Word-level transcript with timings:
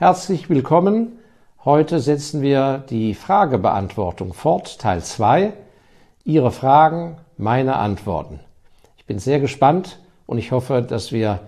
Herzlich 0.00 0.48
willkommen. 0.48 1.18
Heute 1.62 2.00
setzen 2.00 2.40
wir 2.40 2.82
die 2.88 3.12
Fragebeantwortung 3.12 4.32
fort, 4.32 4.78
Teil 4.78 5.02
2. 5.02 5.52
Ihre 6.24 6.52
Fragen, 6.52 7.18
meine 7.36 7.76
Antworten. 7.76 8.40
Ich 8.96 9.04
bin 9.04 9.18
sehr 9.18 9.40
gespannt 9.40 9.98
und 10.24 10.38
ich 10.38 10.52
hoffe, 10.52 10.80
dass 10.80 11.12
wir 11.12 11.40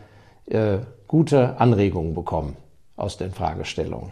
äh, 0.51 0.81
gute 1.09 1.59
Anregungen 1.61 2.15
bekommen 2.15 2.59
aus 2.95 3.17
den 3.17 3.33
Fragestellungen. 3.33 4.11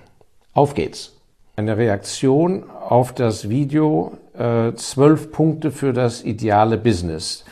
Auf 0.54 0.72
geht's. 0.72 1.12
Eine 1.56 1.76
Reaktion 1.76 2.64
auf 2.70 3.12
das 3.12 3.50
Video 3.50 4.12
äh, 4.32 4.72
zwölf 4.72 5.32
Punkte 5.32 5.70
für 5.70 5.92
das 5.92 6.24
ideale 6.24 6.78
Business. 6.78 7.44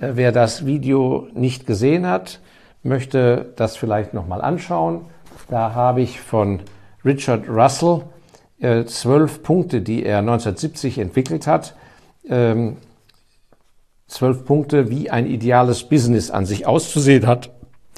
Äh, 0.00 0.14
wer 0.14 0.32
das 0.32 0.66
Video 0.66 1.28
nicht 1.34 1.68
gesehen 1.68 2.04
hat, 2.04 2.40
möchte 2.82 3.52
das 3.54 3.76
vielleicht 3.76 4.12
nochmal 4.12 4.40
anschauen. 4.40 5.04
Da 5.48 5.74
habe 5.74 6.00
ich 6.02 6.20
von 6.20 6.60
Richard 7.04 7.48
Russell 7.48 8.02
äh, 8.60 8.84
zwölf 8.84 9.42
Punkte, 9.42 9.80
die 9.80 10.04
er 10.04 10.18
1970 10.18 10.98
entwickelt 10.98 11.46
hat. 11.46 11.74
Ähm, 12.28 12.78
zwölf 14.06 14.44
Punkte, 14.44 14.90
wie 14.90 15.10
ein 15.10 15.26
ideales 15.26 15.84
Business 15.84 16.30
an 16.30 16.46
sich 16.46 16.66
auszusehen 16.66 17.26
hat, 17.26 17.50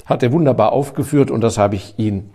hat 0.05 0.23
er 0.23 0.31
wunderbar 0.31 0.71
aufgeführt 0.71 1.31
und 1.31 1.41
das 1.41 1.57
habe 1.57 1.75
ich 1.75 1.97
Ihnen 1.97 2.33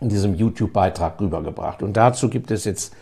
in 0.00 0.08
diesem 0.08 0.34
YouTube-Beitrag 0.34 1.20
rübergebracht. 1.20 1.82
Und 1.82 1.96
dazu 1.96 2.28
gibt 2.28 2.50
es 2.50 2.64
jetzt 2.64 2.94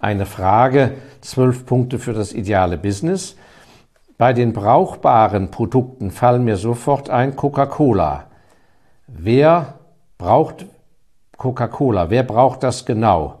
eine 0.00 0.26
Frage, 0.26 0.92
zwölf 1.20 1.66
Punkte 1.66 1.98
für 1.98 2.12
das 2.12 2.32
ideale 2.32 2.78
Business. 2.78 3.36
Bei 4.16 4.32
den 4.32 4.52
brauchbaren 4.52 5.50
Produkten 5.50 6.10
fallen 6.10 6.44
mir 6.44 6.56
sofort 6.56 7.10
ein 7.10 7.36
Coca-Cola. 7.36 8.24
Wer 9.06 9.77
braucht 10.18 10.66
Coca-Cola? 11.36 12.10
Wer 12.10 12.24
braucht 12.24 12.64
das 12.64 12.84
genau? 12.84 13.38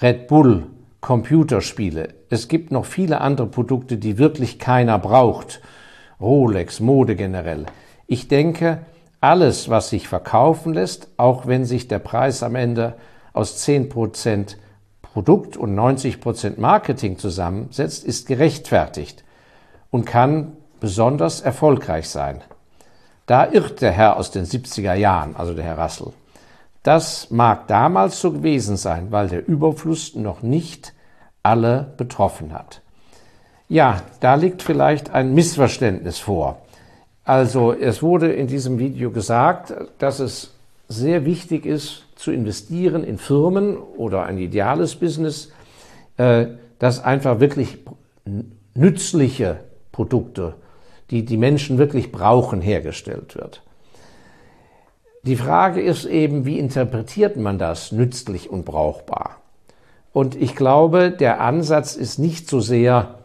Red 0.00 0.28
Bull, 0.28 0.66
Computerspiele. 1.00 2.14
Es 2.30 2.48
gibt 2.48 2.70
noch 2.70 2.84
viele 2.84 3.20
andere 3.20 3.48
Produkte, 3.48 3.98
die 3.98 4.16
wirklich 4.16 4.58
keiner 4.58 4.98
braucht. 4.98 5.60
Rolex, 6.20 6.80
Mode 6.80 7.16
generell. 7.16 7.66
Ich 8.06 8.28
denke, 8.28 8.78
alles, 9.20 9.68
was 9.68 9.90
sich 9.90 10.08
verkaufen 10.08 10.72
lässt, 10.72 11.08
auch 11.16 11.46
wenn 11.46 11.64
sich 11.64 11.88
der 11.88 11.98
Preis 11.98 12.42
am 12.42 12.54
Ende 12.54 12.94
aus 13.32 13.66
10% 13.66 14.56
Produkt 15.02 15.56
und 15.56 15.74
90% 15.76 16.60
Marketing 16.60 17.18
zusammensetzt, 17.18 18.04
ist 18.04 18.28
gerechtfertigt 18.28 19.24
und 19.90 20.06
kann 20.06 20.56
besonders 20.78 21.40
erfolgreich 21.40 22.08
sein. 22.08 22.42
Da 23.30 23.48
irrt 23.52 23.80
der 23.80 23.92
Herr 23.92 24.16
aus 24.16 24.32
den 24.32 24.44
70er 24.44 24.94
Jahren, 24.94 25.36
also 25.36 25.54
der 25.54 25.62
Herr 25.62 25.78
Rassel. 25.78 26.08
Das 26.82 27.30
mag 27.30 27.68
damals 27.68 28.20
so 28.20 28.32
gewesen 28.32 28.76
sein, 28.76 29.12
weil 29.12 29.28
der 29.28 29.46
Überfluss 29.46 30.16
noch 30.16 30.42
nicht 30.42 30.94
alle 31.44 31.94
betroffen 31.96 32.52
hat. 32.52 32.80
Ja, 33.68 34.02
da 34.18 34.34
liegt 34.34 34.62
vielleicht 34.62 35.10
ein 35.10 35.32
Missverständnis 35.32 36.18
vor. 36.18 36.62
Also 37.22 37.72
es 37.72 38.02
wurde 38.02 38.32
in 38.32 38.48
diesem 38.48 38.80
Video 38.80 39.12
gesagt, 39.12 39.74
dass 39.98 40.18
es 40.18 40.52
sehr 40.88 41.24
wichtig 41.24 41.66
ist, 41.66 42.06
zu 42.16 42.32
investieren 42.32 43.04
in 43.04 43.16
Firmen 43.16 43.76
oder 43.76 44.24
ein 44.24 44.38
ideales 44.38 44.96
Business, 44.96 45.52
äh, 46.16 46.46
das 46.80 47.04
einfach 47.04 47.38
wirklich 47.38 47.78
nützliche 48.74 49.60
Produkte, 49.92 50.54
die 51.10 51.24
die 51.24 51.36
Menschen 51.36 51.78
wirklich 51.78 52.12
brauchen, 52.12 52.60
hergestellt 52.60 53.34
wird. 53.34 53.62
Die 55.22 55.36
Frage 55.36 55.82
ist 55.82 56.06
eben, 56.06 56.46
wie 56.46 56.58
interpretiert 56.58 57.36
man 57.36 57.58
das 57.58 57.92
nützlich 57.92 58.48
und 58.48 58.64
brauchbar? 58.64 59.36
Und 60.12 60.34
ich 60.34 60.56
glaube, 60.56 61.10
der 61.10 61.40
Ansatz 61.40 61.94
ist 61.94 62.18
nicht 62.18 62.48
so 62.48 62.60
sehr, 62.60 63.16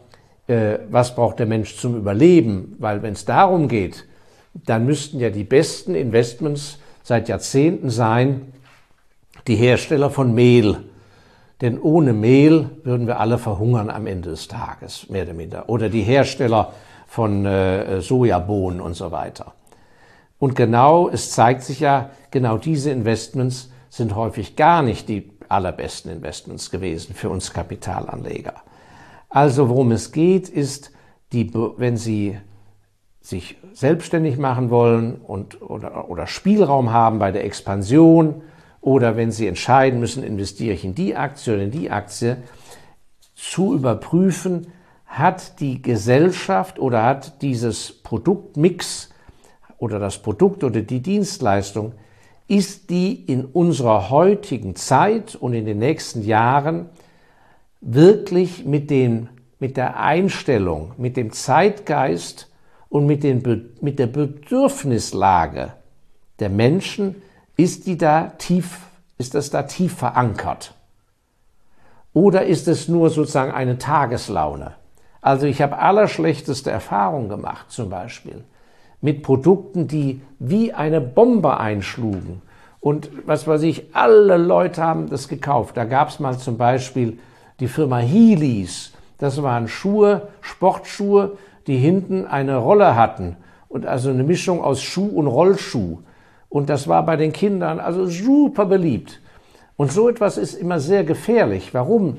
äh, 0.46 0.78
was 0.90 1.14
braucht 1.14 1.38
der 1.38 1.46
Mensch 1.46 1.76
zum 1.76 1.96
Überleben, 1.96 2.76
weil 2.78 3.02
wenn 3.02 3.14
es 3.14 3.24
darum 3.24 3.68
geht, 3.68 4.04
dann 4.52 4.86
müssten 4.86 5.18
ja 5.18 5.30
die 5.30 5.44
besten 5.44 5.94
Investments 5.94 6.78
seit 7.02 7.28
Jahrzehnten 7.28 7.90
sein, 7.90 8.52
die 9.46 9.56
Hersteller 9.56 10.10
von 10.10 10.34
Mehl. 10.34 10.78
Denn 11.60 11.80
ohne 11.80 12.12
Mehl 12.12 12.70
würden 12.84 13.06
wir 13.06 13.20
alle 13.20 13.38
verhungern 13.38 13.90
am 13.90 14.06
Ende 14.06 14.30
des 14.30 14.48
Tages, 14.48 15.08
mehr 15.08 15.22
oder 15.22 15.34
minder. 15.34 15.68
Oder 15.68 15.88
die 15.88 16.02
Hersteller 16.02 16.72
von 17.16 17.46
äh, 17.46 18.02
Sojabohnen 18.02 18.78
und 18.78 18.92
so 18.92 19.10
weiter. 19.10 19.54
Und 20.38 20.54
genau, 20.54 21.08
es 21.08 21.30
zeigt 21.30 21.62
sich 21.62 21.80
ja, 21.80 22.10
genau 22.30 22.58
diese 22.58 22.90
Investments 22.90 23.70
sind 23.88 24.14
häufig 24.14 24.54
gar 24.54 24.82
nicht 24.82 25.08
die 25.08 25.32
allerbesten 25.48 26.12
Investments 26.12 26.70
gewesen 26.70 27.14
für 27.14 27.30
uns 27.30 27.54
Kapitalanleger. 27.54 28.52
Also 29.30 29.70
worum 29.70 29.92
es 29.92 30.12
geht, 30.12 30.50
ist, 30.50 30.92
die, 31.32 31.54
wenn 31.54 31.96
Sie 31.96 32.36
sich 33.22 33.56
selbstständig 33.72 34.36
machen 34.36 34.68
wollen 34.68 35.14
und, 35.14 35.62
oder, 35.62 36.10
oder 36.10 36.26
Spielraum 36.26 36.92
haben 36.92 37.18
bei 37.18 37.32
der 37.32 37.46
Expansion 37.46 38.42
oder 38.82 39.16
wenn 39.16 39.32
Sie 39.32 39.46
entscheiden 39.46 40.00
müssen, 40.00 40.22
investiere 40.22 40.74
ich 40.74 40.84
in 40.84 40.94
die 40.94 41.16
Aktie 41.16 41.54
oder 41.54 41.62
in 41.62 41.70
die 41.70 41.90
Aktie, 41.90 42.36
zu 43.34 43.74
überprüfen, 43.74 44.66
hat 45.18 45.60
die 45.60 45.80
Gesellschaft 45.80 46.78
oder 46.78 47.02
hat 47.02 47.40
dieses 47.40 48.02
Produktmix 48.02 49.10
oder 49.78 49.98
das 49.98 50.18
Produkt 50.18 50.62
oder 50.62 50.82
die 50.82 51.00
Dienstleistung, 51.00 51.92
ist 52.48 52.90
die 52.90 53.14
in 53.14 53.44
unserer 53.46 54.10
heutigen 54.10 54.76
Zeit 54.76 55.34
und 55.34 55.54
in 55.54 55.64
den 55.64 55.78
nächsten 55.78 56.22
Jahren 56.22 56.90
wirklich 57.80 58.66
mit, 58.66 58.90
den, 58.90 59.28
mit 59.58 59.76
der 59.78 59.98
Einstellung, 59.98 60.92
mit 60.98 61.16
dem 61.16 61.32
Zeitgeist 61.32 62.50
und 62.88 63.06
mit, 63.06 63.24
den, 63.24 63.70
mit 63.80 63.98
der 63.98 64.06
Bedürfnislage 64.06 65.72
der 66.40 66.50
Menschen, 66.50 67.22
ist 67.56 67.86
die 67.86 67.96
da 67.96 68.34
tief, 68.38 68.80
ist 69.16 69.34
das 69.34 69.48
da 69.48 69.62
tief 69.62 69.94
verankert? 69.94 70.74
Oder 72.12 72.44
ist 72.44 72.68
es 72.68 72.86
nur 72.86 73.08
sozusagen 73.10 73.52
eine 73.52 73.78
Tageslaune? 73.78 74.74
Also 75.26 75.48
ich 75.48 75.60
habe 75.60 75.80
allerschlechteste 75.80 76.70
Erfahrungen 76.70 77.28
gemacht, 77.28 77.72
zum 77.72 77.90
Beispiel 77.90 78.44
mit 79.00 79.24
Produkten, 79.24 79.88
die 79.88 80.20
wie 80.38 80.72
eine 80.72 81.00
Bombe 81.00 81.58
einschlugen. 81.58 82.42
Und 82.78 83.10
was 83.26 83.48
weiß 83.48 83.62
ich, 83.62 83.92
alle 83.92 84.36
Leute 84.36 84.84
haben 84.84 85.10
das 85.10 85.26
gekauft. 85.26 85.76
Da 85.76 85.84
gab 85.84 86.10
es 86.10 86.20
mal 86.20 86.38
zum 86.38 86.56
Beispiel 86.56 87.18
die 87.58 87.66
Firma 87.66 87.98
Heelys. 87.98 88.92
Das 89.18 89.42
waren 89.42 89.66
Schuhe, 89.66 90.28
Sportschuhe, 90.42 91.36
die 91.66 91.76
hinten 91.76 92.24
eine 92.24 92.58
Rolle 92.58 92.94
hatten. 92.94 93.36
Und 93.68 93.84
also 93.84 94.10
eine 94.10 94.22
Mischung 94.22 94.62
aus 94.62 94.80
Schuh 94.80 95.08
und 95.08 95.26
Rollschuh. 95.26 95.98
Und 96.48 96.70
das 96.70 96.86
war 96.86 97.04
bei 97.04 97.16
den 97.16 97.32
Kindern 97.32 97.80
also 97.80 98.06
super 98.06 98.64
beliebt. 98.64 99.20
Und 99.76 99.90
so 99.90 100.08
etwas 100.08 100.38
ist 100.38 100.54
immer 100.54 100.78
sehr 100.78 101.02
gefährlich. 101.02 101.74
Warum? 101.74 102.18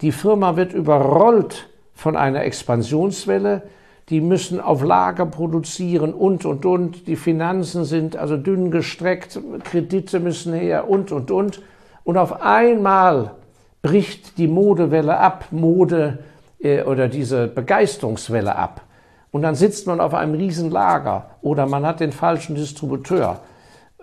Die 0.00 0.10
Firma 0.10 0.56
wird 0.56 0.72
überrollt 0.72 1.68
von 1.96 2.16
einer 2.16 2.44
Expansionswelle, 2.44 3.62
die 4.10 4.20
müssen 4.20 4.60
auf 4.60 4.84
Lager 4.84 5.26
produzieren 5.26 6.14
und, 6.14 6.44
und, 6.44 6.64
und. 6.64 7.08
Die 7.08 7.16
Finanzen 7.16 7.84
sind 7.84 8.16
also 8.16 8.36
dünn 8.36 8.70
gestreckt, 8.70 9.40
Kredite 9.64 10.20
müssen 10.20 10.52
her 10.52 10.88
und, 10.88 11.10
und, 11.10 11.32
und. 11.32 11.62
Und 12.04 12.16
auf 12.16 12.40
einmal 12.42 13.32
bricht 13.82 14.38
die 14.38 14.46
Modewelle 14.46 15.18
ab, 15.18 15.46
Mode 15.50 16.18
äh, 16.60 16.82
oder 16.82 17.08
diese 17.08 17.48
Begeisterungswelle 17.48 18.54
ab. 18.54 18.82
Und 19.32 19.42
dann 19.42 19.56
sitzt 19.56 19.86
man 19.86 20.00
auf 20.00 20.14
einem 20.14 20.34
riesen 20.34 20.70
Lager 20.70 21.30
oder 21.42 21.66
man 21.66 21.84
hat 21.84 21.98
den 22.00 22.12
falschen 22.12 22.54
Distributeur. 22.54 23.40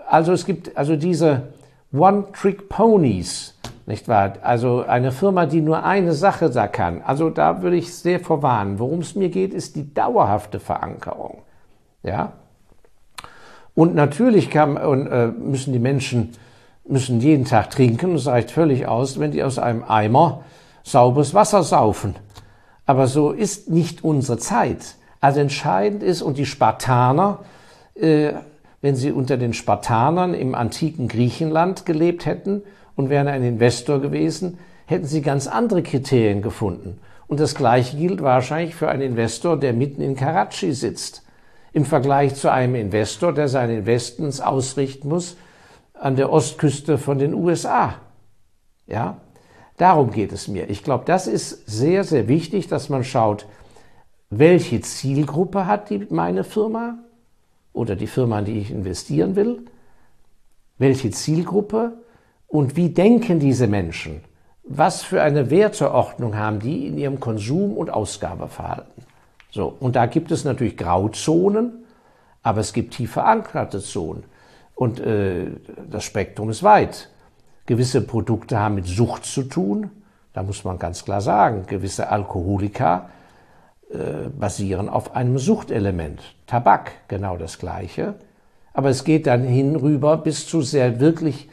Also 0.07 0.33
es 0.33 0.45
gibt 0.45 0.75
also 0.75 0.95
diese 0.95 1.53
One-Trick-Ponies, 1.93 3.53
nicht 3.85 4.07
wahr? 4.07 4.33
Also 4.41 4.83
eine 4.87 5.11
Firma, 5.11 5.45
die 5.45 5.61
nur 5.61 5.83
eine 5.83 6.13
Sache 6.13 6.49
da 6.49 6.67
kann. 6.67 7.01
Also 7.01 7.29
da 7.29 7.61
würde 7.61 7.77
ich 7.77 7.93
sehr 7.93 8.19
vorwarnen. 8.19 8.79
Worum 8.79 8.99
es 8.99 9.15
mir 9.15 9.29
geht, 9.29 9.53
ist 9.53 9.75
die 9.75 9.93
dauerhafte 9.93 10.59
Verankerung. 10.59 11.41
Ja? 12.01 12.33
Und 13.75 13.95
natürlich 13.95 14.49
kann, 14.49 14.77
und, 14.77 15.07
äh, 15.07 15.27
müssen 15.27 15.73
die 15.73 15.79
Menschen 15.79 16.33
müssen 16.85 17.21
jeden 17.21 17.45
Tag 17.45 17.69
trinken. 17.69 18.15
Es 18.15 18.27
reicht 18.27 18.51
völlig 18.51 18.87
aus, 18.87 19.19
wenn 19.19 19.31
die 19.31 19.43
aus 19.43 19.57
einem 19.57 19.83
Eimer 19.83 20.43
sauberes 20.83 21.33
Wasser 21.33 21.63
saufen. 21.63 22.15
Aber 22.85 23.07
so 23.07 23.31
ist 23.31 23.69
nicht 23.69 24.03
unsere 24.03 24.37
Zeit. 24.37 24.95
Also 25.21 25.39
entscheidend 25.39 26.03
ist, 26.03 26.21
und 26.21 26.37
die 26.37 26.45
Spartaner, 26.45 27.39
äh, 27.95 28.33
wenn 28.81 28.95
sie 28.95 29.13
unter 29.13 29.37
den 29.37 29.53
Spartanern 29.53 30.33
im 30.33 30.55
antiken 30.55 31.07
Griechenland 31.07 31.85
gelebt 31.85 32.25
hätten 32.25 32.63
und 32.95 33.09
wären 33.09 33.27
ein 33.27 33.43
Investor 33.43 33.99
gewesen, 33.99 34.59
hätten 34.85 35.05
sie 35.05 35.21
ganz 35.21 35.47
andere 35.47 35.83
Kriterien 35.83 36.41
gefunden. 36.41 36.99
Und 37.27 37.39
das 37.39 37.55
Gleiche 37.55 37.97
gilt 37.97 38.21
wahrscheinlich 38.21 38.75
für 38.75 38.89
einen 38.89 39.01
Investor, 39.01 39.57
der 39.57 39.73
mitten 39.73 40.01
in 40.01 40.15
Karachi 40.15 40.73
sitzt. 40.73 41.23
Im 41.71 41.85
Vergleich 41.85 42.35
zu 42.35 42.51
einem 42.51 42.75
Investor, 42.75 43.33
der 43.33 43.47
seine 43.47 43.77
Investments 43.77 44.41
ausrichten 44.41 45.09
muss 45.09 45.37
an 45.93 46.15
der 46.15 46.31
Ostküste 46.31 46.97
von 46.97 47.17
den 47.17 47.33
USA. 47.33 47.95
Ja, 48.85 49.17
darum 49.77 50.11
geht 50.11 50.31
es 50.31 50.47
mir. 50.47 50.69
Ich 50.69 50.83
glaube, 50.83 51.05
das 51.05 51.27
ist 51.27 51.65
sehr, 51.65 52.03
sehr 52.03 52.27
wichtig, 52.27 52.67
dass 52.67 52.89
man 52.89 53.03
schaut, 53.03 53.47
welche 54.29 54.81
Zielgruppe 54.81 55.65
hat 55.65 55.89
die, 55.89 56.05
meine 56.09 56.43
Firma 56.43 56.99
oder 57.71 57.95
die 57.95 58.07
Firma, 58.07 58.39
in 58.39 58.45
die 58.45 58.59
ich 58.59 58.71
investieren 58.71 59.35
will, 59.35 59.65
welche 60.77 61.11
Zielgruppe 61.11 61.93
und 62.53 62.75
wie 62.75 62.89
denken 62.89 63.39
diese 63.39 63.65
Menschen, 63.65 64.21
was 64.63 65.01
für 65.01 65.23
eine 65.23 65.49
Werteordnung 65.49 66.37
haben 66.37 66.59
die 66.59 66.85
in 66.85 66.99
ihrem 66.99 67.19
Konsum- 67.19 67.75
und 67.75 67.89
Ausgabeverhalten. 67.89 69.03
So, 69.49 69.75
und 69.79 69.95
da 69.95 70.05
gibt 70.05 70.29
es 70.29 70.45
natürlich 70.45 70.77
Grauzonen, 70.77 71.83
aber 72.43 72.61
es 72.61 72.71
gibt 72.71 72.93
tief 72.93 73.13
verankerte 73.13 73.79
Zonen. 73.79 74.23
Und 74.75 74.99
äh, 74.99 75.47
das 75.89 76.03
Spektrum 76.03 76.51
ist 76.51 76.61
weit. 76.61 77.09
Gewisse 77.65 78.01
Produkte 78.01 78.59
haben 78.59 78.75
mit 78.75 78.85
Sucht 78.85 79.25
zu 79.25 79.41
tun. 79.41 79.89
Da 80.33 80.43
muss 80.43 80.63
man 80.63 80.77
ganz 80.77 81.03
klar 81.03 81.21
sagen, 81.21 81.63
gewisse 81.65 82.09
Alkoholika 82.09 83.09
äh, 83.89 84.29
basieren 84.29 84.89
auf 84.89 85.15
einem 85.15 85.39
Suchtelement. 85.39 86.21
Tabak, 86.45 86.91
genau 87.07 87.35
das 87.35 87.57
Gleiche. 87.57 88.13
Aber 88.73 88.89
es 88.89 89.03
geht 89.03 89.25
dann 89.25 89.41
hinüber 89.41 90.17
bis 90.17 90.45
zu 90.45 90.61
sehr 90.61 90.99
wirklich 90.99 91.49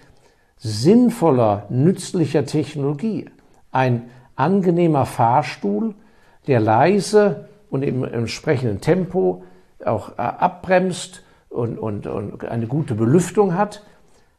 sinnvoller, 0.61 1.67
nützlicher 1.71 2.45
Technologie. 2.45 3.29
Ein 3.73 4.11
angenehmer 4.37 5.07
Fahrstuhl, 5.07 5.95
der 6.47 6.61
leise 6.61 7.49
und 7.71 7.83
im 7.83 8.05
entsprechenden 8.05 8.81
Tempo 8.81 9.43
auch 9.85 10.11
äh, 10.11 10.23
abbremst 10.23 11.23
und, 11.49 11.79
und, 11.79 12.07
und 12.07 12.45
eine 12.45 12.67
gute 12.67 12.95
Belüftung 12.95 13.55
hat, 13.55 13.83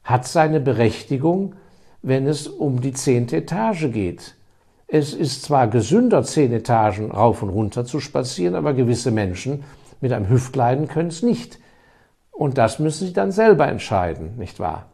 hat 0.04 0.28
seine 0.28 0.60
Berechtigung, 0.60 1.56
wenn 2.02 2.28
es 2.28 2.48
um 2.48 2.82
die 2.82 2.94
zehnte 2.94 3.38
Etage 3.38 3.92
geht. 3.92 4.36
Es 4.88 5.14
ist 5.14 5.44
zwar 5.44 5.68
gesünder, 5.68 6.24
zehn 6.24 6.52
Etagen 6.52 7.12
rauf 7.12 7.44
und 7.44 7.50
runter 7.50 7.86
zu 7.86 8.00
spazieren, 8.00 8.56
aber 8.56 8.74
gewisse 8.74 9.12
Menschen 9.12 9.64
mit 10.02 10.12
einem 10.12 10.30
Hüftleiden 10.30 10.88
können 10.88 11.10
es 11.10 11.24
nicht. 11.24 11.60
Und 12.32 12.58
das 12.58 12.80
müssen 12.80 13.08
sie 13.08 13.14
dann 13.14 13.32
selber 13.32 13.68
entscheiden, 13.68 14.38
nicht 14.38 14.60
wahr? 14.60 14.91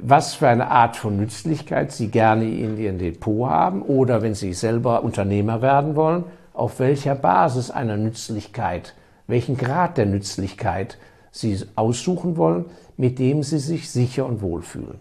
Was 0.00 0.34
für 0.34 0.48
eine 0.48 0.70
Art 0.70 0.96
von 0.96 1.16
Nützlichkeit 1.16 1.92
sie 1.92 2.08
gerne 2.08 2.44
in 2.44 2.78
ihrem 2.78 2.98
Depot 2.98 3.48
haben 3.48 3.82
oder 3.82 4.22
wenn 4.22 4.34
sie 4.34 4.52
selber 4.54 5.02
Unternehmer 5.02 5.62
werden 5.62 5.96
wollen, 5.96 6.24
auf 6.54 6.80
welcher 6.80 7.14
Basis 7.14 7.70
einer 7.70 7.96
Nützlichkeit 7.96 8.94
welchen 9.26 9.56
Grad 9.56 9.98
der 9.98 10.06
Nützlichkeit 10.06 10.98
Sie 11.30 11.58
aussuchen 11.74 12.36
wollen, 12.36 12.66
mit 12.96 13.18
dem 13.18 13.42
Sie 13.42 13.58
sich 13.58 13.90
sicher 13.90 14.26
und 14.26 14.42
wohl 14.42 14.62
fühlen. 14.62 15.00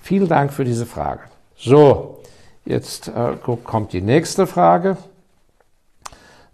Vielen 0.00 0.28
Dank 0.28 0.52
für 0.52 0.64
diese 0.64 0.86
Frage. 0.86 1.20
So, 1.56 2.20
jetzt 2.64 3.08
äh, 3.08 3.34
kommt 3.62 3.92
die 3.92 4.00
nächste 4.00 4.46
Frage. 4.46 4.96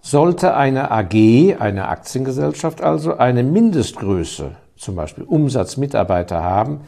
Sollte 0.00 0.54
eine 0.54 0.90
AG, 0.90 1.56
eine 1.60 1.88
Aktiengesellschaft 1.88 2.80
also, 2.80 3.16
eine 3.16 3.42
Mindestgröße, 3.44 4.52
zum 4.76 4.96
Beispiel 4.96 5.24
Umsatz 5.24 5.76
Mitarbeiter 5.76 6.42
haben, 6.42 6.80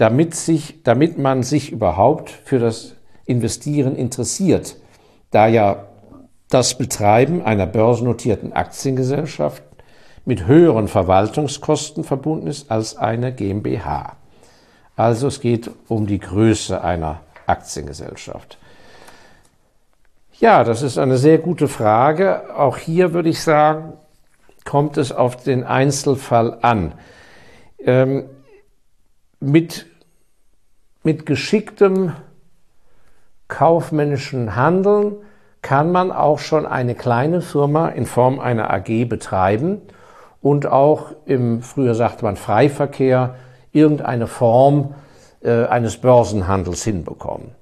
damit, 0.00 0.34
sich, 0.34 0.82
damit 0.82 1.18
man 1.18 1.42
sich 1.42 1.72
überhaupt 1.72 2.30
für 2.30 2.58
das 2.58 2.94
Investieren 3.26 3.96
interessiert, 3.96 4.76
da 5.30 5.46
ja 5.46 5.84
das 6.48 6.78
Betreiben 6.78 7.42
einer 7.42 7.66
börsennotierten 7.66 8.54
Aktiengesellschaft 8.54 9.62
mit 10.24 10.46
höheren 10.46 10.88
Verwaltungskosten 10.88 12.02
verbunden 12.02 12.46
ist 12.46 12.70
als 12.70 12.96
eine 12.96 13.32
GmbH. 13.32 14.16
Also 14.96 15.28
es 15.28 15.40
geht 15.40 15.70
um 15.88 16.06
die 16.06 16.18
Größe 16.18 16.82
einer 16.82 17.20
Aktiengesellschaft. 17.46 18.58
Ja, 20.38 20.64
das 20.64 20.80
ist 20.80 20.96
eine 20.96 21.18
sehr 21.18 21.36
gute 21.36 21.68
Frage. 21.68 22.56
Auch 22.56 22.78
hier 22.78 23.12
würde 23.12 23.28
ich 23.28 23.42
sagen, 23.42 23.92
kommt 24.64 24.96
es 24.96 25.12
auf 25.12 25.36
den 25.36 25.64
Einzelfall 25.64 26.58
an. 26.62 26.94
Ähm, 27.78 28.24
mit, 29.40 29.86
mit 31.02 31.26
geschicktem 31.26 32.12
kaufmännischen 33.48 34.56
Handeln 34.56 35.16
kann 35.62 35.92
man 35.92 36.12
auch 36.12 36.38
schon 36.38 36.66
eine 36.66 36.94
kleine 36.94 37.42
Firma 37.42 37.88
in 37.88 38.06
Form 38.06 38.38
einer 38.40 38.70
AG 38.72 39.04
betreiben 39.06 39.82
und 40.40 40.66
auch 40.66 41.12
im, 41.26 41.62
früher 41.62 41.94
sagte 41.94 42.24
man 42.24 42.36
Freiverkehr, 42.36 43.34
irgendeine 43.72 44.26
Form 44.26 44.94
äh, 45.42 45.66
eines 45.66 45.98
Börsenhandels 45.98 46.84
hinbekommen. 46.84 47.52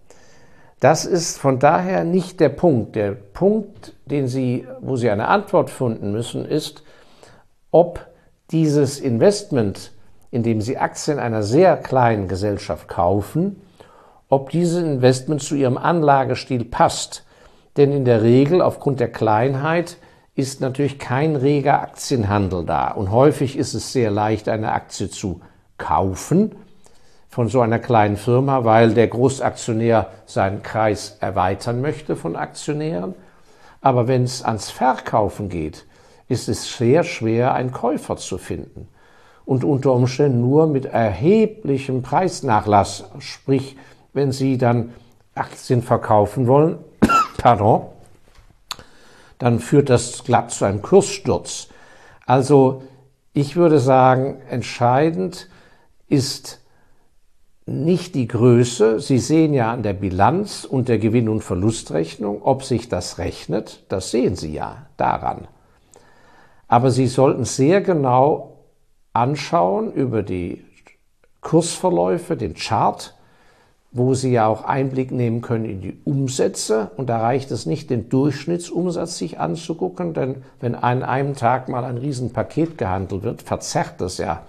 Das 0.81 1.05
ist 1.05 1.39
von 1.39 1.59
daher 1.59 2.05
nicht 2.05 2.39
der 2.39 2.51
Punkt. 2.51 2.95
Der 2.95 3.11
Punkt, 3.11 3.95
den 4.07 4.29
Sie, 4.29 4.67
wo 4.81 4.95
Sie 4.95 5.11
eine 5.11 5.27
Antwort 5.27 5.71
finden 5.71 6.13
müssen, 6.13 6.45
ist, 6.45 6.85
ob 7.73 8.07
dieses 8.53 9.01
Investment, 9.01 9.93
in 10.31 10.43
dem 10.43 10.61
Sie 10.61 10.79
Aktien 10.79 11.19
einer 11.19 11.43
sehr 11.43 11.77
kleinen 11.77 12.29
Gesellschaft 12.29 12.89
kaufen, 12.89 13.63
ob 14.29 14.51
dieses 14.51 14.83
Investment 14.83 15.43
zu 15.43 15.55
Ihrem 15.55 15.79
Anlagestil 15.79 16.65
passt 16.65 17.25
denn 17.79 17.93
in 17.93 18.05
der 18.05 18.23
Regel 18.23 18.61
aufgrund 18.61 18.99
der 18.99 19.11
Kleinheit 19.11 19.99
ist 20.35 20.61
natürlich 20.61 20.99
kein 20.99 21.37
reger 21.37 21.81
Aktienhandel 21.81 22.65
da 22.65 22.91
und 22.91 23.13
häufig 23.13 23.57
ist 23.57 23.73
es 23.73 23.93
sehr 23.93 24.11
leicht, 24.11 24.49
eine 24.49 24.73
Aktie 24.73 25.09
zu 25.09 25.41
kaufen 25.79 26.57
von 27.29 27.49
so 27.49 27.61
einer 27.61 27.79
kleinen 27.79 28.17
Firma, 28.17 28.65
weil 28.65 28.95
der 28.95 29.07
Großaktionär 29.07 30.09
seinen 30.27 30.65
Kreis 30.65 31.19
erweitern 31.21 31.81
möchte 31.81 32.17
von 32.17 32.35
Aktionären. 32.35 33.15
Aber 33.81 34.09
wenn 34.09 34.25
es 34.25 34.43
ans 34.43 34.71
Verkaufen 34.71 35.49
geht, 35.49 35.87
ist 36.29 36.49
es 36.49 36.77
sehr 36.77 37.05
schwer, 37.05 37.55
einen 37.55 37.71
Käufer 37.71 38.17
zu 38.17 38.39
finden. 38.39 38.89
Und 39.49 39.65
unter 39.65 39.95
Umständen 39.95 40.43
nur 40.43 40.67
mit 40.67 40.85
erheblichem 40.85 42.03
Preisnachlass, 42.03 43.07
sprich, 43.19 43.79
wenn 44.13 44.31
Sie 44.31 44.59
dann 44.59 44.93
Aktien 45.35 45.81
verkaufen 45.81 46.47
wollen, 46.47 46.77
pardon, 47.39 47.87
dann 49.39 49.59
führt 49.59 49.89
das 49.89 50.23
glatt 50.25 50.51
zu 50.51 50.67
einem 50.67 50.83
Kurssturz. 50.83 51.69
Also 52.27 52.83
ich 53.33 53.57
würde 53.57 53.79
sagen, 53.79 54.37
entscheidend 54.51 55.49
ist 56.09 56.61
nicht 57.65 58.17
die 58.17 58.29
Größe. 58.29 59.01
Sie 59.01 59.19
sehen 59.19 59.55
ja 59.55 59.73
an 59.73 59.83
der 59.83 59.95
Bilanz 59.95 60.67
und 60.67 60.89
der 60.89 60.99
Gewinn- 60.99 61.31
und 61.31 61.43
Verlustrechnung, 61.43 62.43
ob 62.43 62.65
sich 62.65 62.91
das 62.91 63.17
rechnet. 63.17 63.83
Das 63.89 64.11
sehen 64.11 64.37
Sie 64.37 64.53
ja 64.53 64.89
daran. 64.99 65.49
Aber 66.67 66.91
Sie 66.91 67.07
sollten 67.07 67.47
sehr 67.47 67.81
genau 67.81 68.58
anschauen 69.19 69.93
über 69.93 70.23
die 70.23 70.65
Kursverläufe, 71.41 72.37
den 72.37 72.55
Chart, 72.55 73.15
wo 73.91 74.15
Sie 74.15 74.33
ja 74.33 74.47
auch 74.47 74.65
Einblick 74.65 75.11
nehmen 75.11 75.41
können 75.41 75.65
in 75.65 75.81
die 75.81 75.99
Umsätze. 76.05 76.91
Und 76.97 77.09
da 77.09 77.19
reicht 77.19 77.51
es 77.51 77.67
nicht, 77.67 77.91
den 77.91 78.09
Durchschnittsumsatz 78.09 79.19
sich 79.19 79.41
anzugucken, 79.41 80.15
denn 80.15 80.45
wenn 80.61 80.75
an 80.75 81.03
einem 81.03 81.35
Tag 81.35 81.69
mal 81.69 81.85
ein 81.85 81.99
Riesenpaket 81.99 82.79
gehandelt 82.79 83.23
wird, 83.23 83.43
verzerrt 83.43 84.01
das 84.01 84.19
ja 84.19 84.43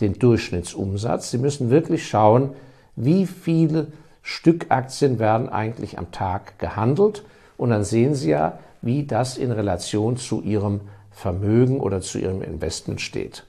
den 0.00 0.14
Durchschnittsumsatz. 0.14 1.30
Sie 1.30 1.38
müssen 1.38 1.70
wirklich 1.70 2.08
schauen, 2.08 2.50
wie 2.96 3.26
viele 3.26 3.88
Stückaktien 4.22 5.18
werden 5.18 5.48
eigentlich 5.48 5.98
am 5.98 6.12
Tag 6.12 6.58
gehandelt. 6.58 7.24
Und 7.56 7.70
dann 7.70 7.84
sehen 7.84 8.14
Sie 8.14 8.30
ja, 8.30 8.58
wie 8.80 9.04
das 9.04 9.36
in 9.36 9.50
Relation 9.50 10.16
zu 10.16 10.40
Ihrem 10.40 10.80
Vermögen 11.10 11.80
oder 11.80 12.00
zu 12.00 12.18
Ihrem 12.18 12.42
Investment 12.42 13.00
steht. 13.00 13.44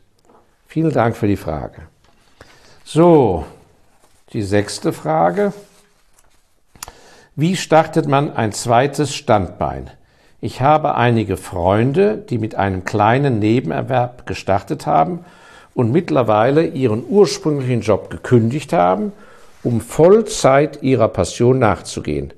Vielen 0.71 0.91
Dank 0.91 1.17
für 1.17 1.25
die 1.25 1.35
Frage. 1.35 1.81
So, 2.83 3.43
die 4.33 4.43
sechste 4.43 4.93
Frage. 4.93 5.51
Wie 7.35 7.55
startet 7.55 8.07
man 8.07 8.31
ein 8.31 8.51
zweites 8.51 9.15
Standbein? 9.15 9.89
Ich 10.41 10.61
habe 10.61 10.93
einige 10.93 11.37
Freunde, 11.37 12.17
die 12.17 12.37
mit 12.37 12.53
einem 12.53 12.83
kleinen 12.83 13.39
Nebenerwerb 13.39 14.27
gestartet 14.27 14.85
haben 14.85 15.25
und 15.73 15.91
mittlerweile 15.91 16.67
ihren 16.67 17.03
ursprünglichen 17.03 17.81
Job 17.81 18.11
gekündigt 18.11 18.71
haben, 18.71 19.11
um 19.63 19.81
Vollzeit 19.81 20.83
ihrer 20.83 21.07
Passion 21.07 21.57
nachzugehen. 21.57 22.31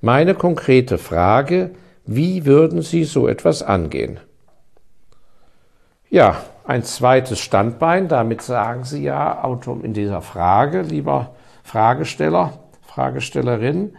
Meine 0.00 0.34
konkrete 0.34 0.96
Frage, 0.96 1.72
wie 2.06 2.46
würden 2.46 2.80
Sie 2.80 3.04
so 3.04 3.28
etwas 3.28 3.62
angehen? 3.62 4.20
Ja, 6.08 6.42
ein 6.64 6.82
zweites 6.82 7.38
Standbein. 7.38 8.08
Damit 8.08 8.42
sagen 8.42 8.84
Sie 8.84 9.02
ja 9.04 9.42
in 9.82 9.92
dieser 9.92 10.22
Frage, 10.22 10.82
lieber 10.82 11.30
Fragesteller, 11.62 12.54
Fragestellerin, 12.82 13.96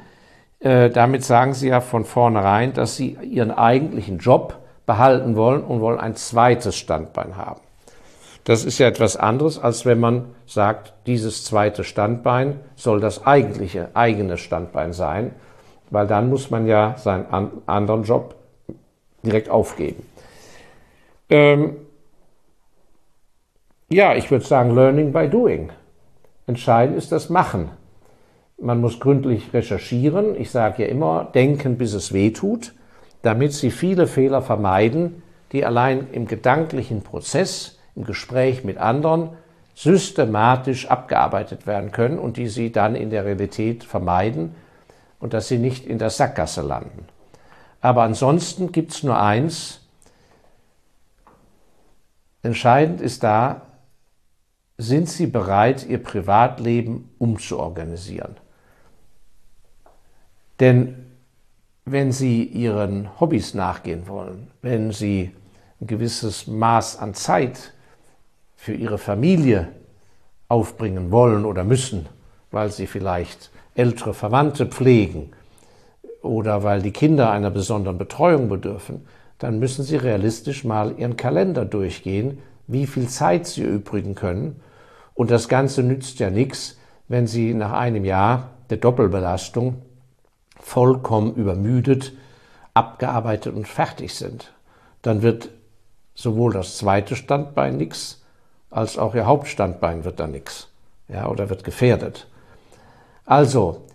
äh, 0.59 0.89
damit 0.89 1.23
sagen 1.23 1.53
Sie 1.53 1.69
ja 1.69 1.81
von 1.81 2.05
vornherein, 2.05 2.73
dass 2.73 2.95
Sie 2.95 3.17
Ihren 3.21 3.51
eigentlichen 3.51 4.19
Job 4.19 4.57
behalten 4.85 5.35
wollen 5.35 5.63
und 5.63 5.81
wollen 5.81 5.99
ein 5.99 6.15
zweites 6.15 6.75
Standbein 6.75 7.37
haben. 7.37 7.61
Das 8.43 8.63
ist 8.63 8.77
ja 8.77 8.87
etwas 8.87 9.17
anderes, 9.17 9.57
als 9.57 9.87
wenn 9.87 9.99
man 9.99 10.35
sagt, 10.45 10.93
dieses 11.07 11.43
zweite 11.43 11.83
Standbein 11.83 12.59
soll 12.75 12.99
das 12.99 13.25
eigentliche 13.25 13.89
eigene 13.95 14.37
Standbein 14.37 14.93
sein, 14.93 15.33
weil 15.89 16.05
dann 16.05 16.29
muss 16.29 16.51
man 16.51 16.67
ja 16.67 16.95
seinen 16.97 17.25
anderen 17.65 18.03
Job 18.03 18.35
direkt 19.23 19.49
aufgeben. 19.49 20.03
Ähm 21.29 21.77
ja, 23.89 24.15
ich 24.15 24.31
würde 24.31 24.45
sagen, 24.45 24.73
Learning 24.73 25.11
by 25.11 25.29
Doing. 25.29 25.71
Entscheidend 26.47 26.97
ist 26.97 27.11
das 27.11 27.29
Machen. 27.29 27.69
Man 28.57 28.79
muss 28.79 28.99
gründlich 28.99 29.53
recherchieren. 29.53 30.39
Ich 30.39 30.51
sage 30.51 30.83
ja 30.83 30.89
immer, 30.89 31.25
denken, 31.33 31.77
bis 31.77 31.93
es 31.93 32.13
weh 32.13 32.31
tut, 32.31 32.73
damit 33.21 33.53
Sie 33.53 33.71
viele 33.71 34.07
Fehler 34.07 34.41
vermeiden, 34.41 35.23
die 35.51 35.65
allein 35.65 36.07
im 36.11 36.27
gedanklichen 36.27 37.01
Prozess, 37.01 37.79
im 37.95 38.03
Gespräch 38.03 38.63
mit 38.63 38.77
anderen 38.77 39.31
systematisch 39.73 40.87
abgearbeitet 40.89 41.67
werden 41.67 41.91
können 41.91 42.17
und 42.17 42.37
die 42.37 42.47
Sie 42.47 42.71
dann 42.71 42.95
in 42.95 43.09
der 43.09 43.25
Realität 43.25 43.83
vermeiden 43.83 44.55
und 45.19 45.33
dass 45.33 45.47
Sie 45.47 45.57
nicht 45.57 45.85
in 45.85 45.99
der 45.99 46.09
Sackgasse 46.09 46.61
landen. 46.61 47.05
Aber 47.81 48.03
ansonsten 48.03 48.71
gibt 48.71 48.93
es 48.93 49.03
nur 49.03 49.19
eins. 49.21 49.81
Entscheidend 52.41 53.01
ist 53.01 53.23
da, 53.23 53.61
sind 54.77 55.09
Sie 55.09 55.27
bereit, 55.27 55.85
Ihr 55.87 56.01
Privatleben 56.03 57.09
umzuorganisieren? 57.17 58.35
Denn 60.59 61.05
wenn 61.85 62.11
Sie 62.11 62.43
Ihren 62.43 63.19
Hobbys 63.19 63.53
nachgehen 63.53 64.07
wollen, 64.07 64.47
wenn 64.61 64.91
Sie 64.91 65.31
ein 65.79 65.87
gewisses 65.87 66.47
Maß 66.47 66.99
an 66.99 67.13
Zeit 67.13 67.73
für 68.55 68.73
Ihre 68.73 68.97
Familie 68.97 69.67
aufbringen 70.47 71.11
wollen 71.11 71.45
oder 71.45 71.63
müssen, 71.63 72.07
weil 72.51 72.71
Sie 72.71 72.87
vielleicht 72.87 73.51
ältere 73.75 74.13
Verwandte 74.13 74.65
pflegen 74.65 75.31
oder 76.21 76.63
weil 76.63 76.81
die 76.81 76.91
Kinder 76.91 77.31
einer 77.31 77.51
besonderen 77.51 77.97
Betreuung 77.97 78.49
bedürfen, 78.49 79.05
dann 79.37 79.59
müssen 79.59 79.83
Sie 79.83 79.97
realistisch 79.97 80.63
mal 80.63 80.95
Ihren 80.97 81.17
Kalender 81.17 81.65
durchgehen, 81.65 82.39
wie 82.67 82.87
viel 82.87 83.07
Zeit 83.07 83.45
Sie 83.45 83.63
übrigen 83.63 84.15
können. 84.15 84.61
Und 85.15 85.31
das 85.31 85.49
Ganze 85.49 85.81
nützt 85.81 86.19
ja 86.19 86.29
nichts, 86.29 86.77
wenn 87.07 87.25
Sie 87.25 87.55
nach 87.55 87.71
einem 87.71 88.05
Jahr 88.05 88.51
der 88.69 88.77
Doppelbelastung 88.77 89.81
vollkommen 90.59 91.33
übermüdet, 91.33 92.13
abgearbeitet 92.73 93.55
und 93.55 93.67
fertig 93.67 94.13
sind. 94.13 94.53
Dann 95.01 95.21
wird 95.21 95.49
sowohl 96.13 96.53
das 96.53 96.77
zweite 96.77 97.15
Standbein 97.15 97.77
nichts, 97.77 98.23
als 98.69 98.97
auch 98.97 99.15
Ihr 99.15 99.25
Hauptstandbein 99.25 100.03
wird 100.03 100.19
dann 100.19 100.31
nichts. 100.31 100.67
Ja, 101.07 101.27
oder 101.27 101.49
wird 101.49 101.63
gefährdet. 101.63 102.27
Also, 103.25 103.85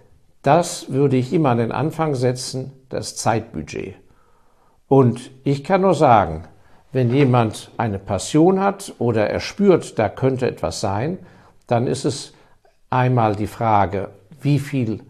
das 0.43 0.91
würde 0.91 1.17
ich 1.17 1.33
immer 1.33 1.51
an 1.51 1.59
den 1.59 1.73
Anfang 1.73 2.15
setzen, 2.15 2.73
das 2.89 3.17
Zeitbudget. 3.17 3.97
Und 4.89 5.31
ich 5.45 5.65
kann 5.65 5.83
nur 5.83 5.95
sagen, 5.95 6.45
wenn 6.93 7.15
jemand 7.15 7.71
eine 7.77 7.99
Passion 7.99 8.61
hat 8.61 8.95
oder 8.99 9.31
er 9.31 9.41
spürt, 9.41 9.99
da 9.99 10.09
könnte 10.09 10.49
etwas 10.49 10.81
sein, 10.81 11.19
dann 11.67 11.87
ist 11.87 12.05
es 12.05 12.33
einmal 12.91 13.37
die 13.37 13.47
Frage, 13.47 14.11
wie 14.41 14.59
viel 14.59 15.03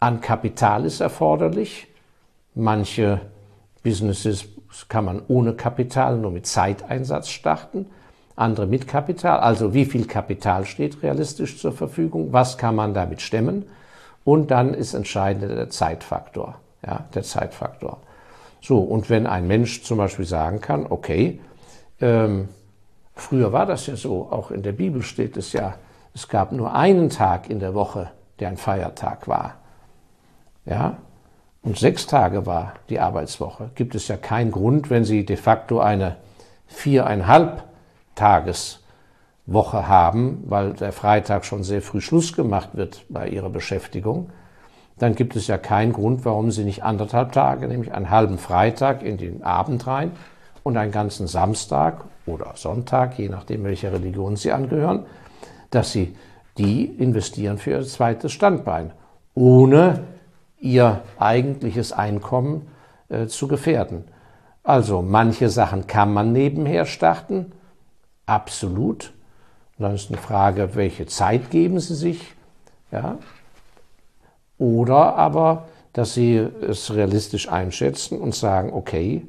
an 0.00 0.20
Kapital 0.20 0.84
ist 0.84 1.00
erforderlich. 1.00 1.86
Manche 2.54 3.20
Businesses 3.82 4.46
kann 4.88 5.04
man 5.04 5.22
ohne 5.28 5.54
Kapital, 5.54 6.18
nur 6.18 6.30
mit 6.30 6.46
Zeiteinsatz 6.46 7.28
starten, 7.28 7.86
andere 8.34 8.66
mit 8.66 8.88
Kapital. 8.88 9.38
Also 9.40 9.72
wie 9.72 9.84
viel 9.84 10.06
Kapital 10.06 10.64
steht 10.64 11.02
realistisch 11.02 11.58
zur 11.58 11.72
Verfügung, 11.72 12.32
was 12.32 12.58
kann 12.58 12.74
man 12.74 12.92
damit 12.92 13.22
stemmen 13.22 13.66
und 14.24 14.50
dann 14.50 14.74
ist 14.74 14.94
entscheidend 14.94 15.50
der 15.50 15.70
Zeitfaktor. 15.70 16.56
Ja, 16.84 17.06
der 17.14 17.22
Zeitfaktor. 17.22 18.00
So, 18.66 18.80
und 18.80 19.10
wenn 19.10 19.28
ein 19.28 19.46
Mensch 19.46 19.84
zum 19.84 19.98
Beispiel 19.98 20.24
sagen 20.24 20.60
kann, 20.60 20.86
okay, 20.90 21.38
ähm, 22.00 22.48
früher 23.14 23.52
war 23.52 23.64
das 23.64 23.86
ja 23.86 23.94
so, 23.94 24.26
auch 24.28 24.50
in 24.50 24.64
der 24.64 24.72
Bibel 24.72 25.02
steht 25.02 25.36
es 25.36 25.52
ja, 25.52 25.76
es 26.14 26.26
gab 26.26 26.50
nur 26.50 26.74
einen 26.74 27.08
Tag 27.08 27.48
in 27.48 27.60
der 27.60 27.74
Woche, 27.74 28.10
der 28.40 28.48
ein 28.48 28.56
Feiertag 28.56 29.28
war. 29.28 29.58
Ja, 30.64 30.96
und 31.62 31.78
sechs 31.78 32.08
Tage 32.08 32.44
war 32.44 32.72
die 32.88 32.98
Arbeitswoche, 32.98 33.70
gibt 33.76 33.94
es 33.94 34.08
ja 34.08 34.16
keinen 34.16 34.50
Grund, 34.50 34.90
wenn 34.90 35.04
Sie 35.04 35.24
de 35.24 35.36
facto 35.36 35.78
eine 35.78 36.16
viereinhalb 36.66 37.62
Tageswoche 38.16 39.86
haben, 39.86 40.42
weil 40.44 40.72
der 40.72 40.90
Freitag 40.90 41.44
schon 41.44 41.62
sehr 41.62 41.82
früh 41.82 42.00
Schluss 42.00 42.32
gemacht 42.32 42.70
wird 42.72 43.04
bei 43.10 43.28
Ihrer 43.28 43.50
Beschäftigung, 43.50 44.30
dann 44.98 45.14
gibt 45.14 45.36
es 45.36 45.46
ja 45.46 45.58
keinen 45.58 45.92
Grund, 45.92 46.24
warum 46.24 46.50
Sie 46.50 46.64
nicht 46.64 46.82
anderthalb 46.82 47.32
Tage, 47.32 47.68
nämlich 47.68 47.92
einen 47.92 48.10
halben 48.10 48.38
Freitag 48.38 49.02
in 49.02 49.18
den 49.18 49.42
Abend 49.42 49.86
rein 49.86 50.12
und 50.62 50.76
einen 50.76 50.92
ganzen 50.92 51.26
Samstag 51.26 52.04
oder 52.24 52.52
Sonntag, 52.56 53.18
je 53.18 53.28
nachdem, 53.28 53.64
welcher 53.64 53.92
Religion 53.92 54.36
Sie 54.36 54.52
angehören, 54.52 55.06
dass 55.70 55.92
Sie 55.92 56.16
die 56.56 56.86
investieren 56.86 57.58
für 57.58 57.72
Ihr 57.72 57.82
zweites 57.82 58.32
Standbein, 58.32 58.92
ohne 59.34 60.04
Ihr 60.58 61.02
eigentliches 61.18 61.92
Einkommen 61.92 62.68
äh, 63.08 63.26
zu 63.26 63.48
gefährden. 63.48 64.04
Also 64.62 65.02
manche 65.02 65.50
Sachen 65.50 65.86
kann 65.86 66.12
man 66.12 66.32
nebenher 66.32 66.86
starten, 66.86 67.52
absolut. 68.24 69.12
Dann 69.78 69.94
ist 69.94 70.10
eine 70.10 70.18
Frage, 70.18 70.74
welche 70.74 71.04
Zeit 71.06 71.50
geben 71.50 71.78
Sie 71.80 71.94
sich? 71.94 72.34
Ja, 72.90 73.18
oder 74.58 75.16
aber, 75.16 75.68
dass 75.92 76.14
sie 76.14 76.36
es 76.36 76.94
realistisch 76.94 77.48
einschätzen 77.48 78.20
und 78.20 78.34
sagen, 78.34 78.72
okay, 78.72 79.26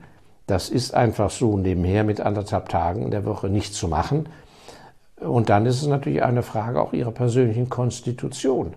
das 0.48 0.70
ist 0.70 0.94
einfach 0.94 1.30
so 1.30 1.58
nebenher 1.58 2.04
mit 2.04 2.22
anderthalb 2.22 2.70
Tagen 2.70 3.04
in 3.04 3.12
der 3.12 3.26
Woche 3.26 3.50
nicht 3.50 3.74
zu 3.74 3.88
machen. 3.88 4.30
Und 5.20 5.50
dann 5.50 5.66
ist 5.66 5.82
es 5.82 5.88
natürlich 5.88 6.24
eine 6.24 6.44
Frage 6.44 6.82
auch 6.82 6.94
ihrer 6.94 7.12
persönlichen 7.12 7.70
Konstitution. 7.70 8.74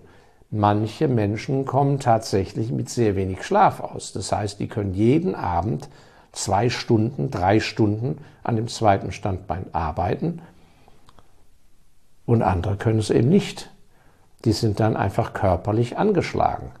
Manche 0.49 1.07
Menschen 1.07 1.65
kommen 1.65 1.99
tatsächlich 1.99 2.71
mit 2.71 2.89
sehr 2.89 3.15
wenig 3.15 3.43
Schlaf 3.43 3.79
aus. 3.79 4.11
Das 4.11 4.31
heißt, 4.33 4.59
die 4.59 4.67
können 4.67 4.93
jeden 4.93 5.33
Abend 5.33 5.87
zwei 6.33 6.69
Stunden, 6.69 7.31
drei 7.31 7.59
Stunden 7.61 8.17
an 8.43 8.57
dem 8.57 8.67
zweiten 8.67 9.11
Standbein 9.13 9.65
arbeiten. 9.71 10.41
Und 12.25 12.41
andere 12.41 12.75
können 12.75 12.99
es 12.99 13.09
eben 13.09 13.29
nicht 13.29 13.69
die 14.45 14.53
sind 14.53 14.79
dann 14.79 14.95
einfach 14.95 15.33
körperlich 15.33 15.97
angeschlagen. 15.97 16.71